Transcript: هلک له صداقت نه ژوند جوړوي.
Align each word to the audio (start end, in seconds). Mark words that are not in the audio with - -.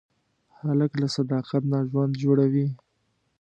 هلک 0.59 0.91
له 1.01 1.07
صداقت 1.17 1.63
نه 1.71 1.79
ژوند 1.89 2.13
جوړوي. 2.23 2.67